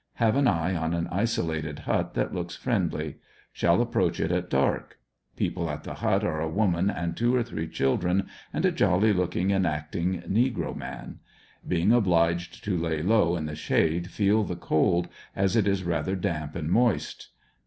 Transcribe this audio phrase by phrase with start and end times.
[0.15, 3.17] Have an eye on an isolated hut that looks friendly.
[3.53, 4.97] Shall approach it at dark.
[5.35, 8.71] People at the hut are a woman and two or three chil dren, and a
[8.71, 11.19] jolly looking and acting negro man.
[11.67, 16.15] Being obliged to lay low in the shade feel the cold, as it is rather
[16.15, 17.29] damp and moist.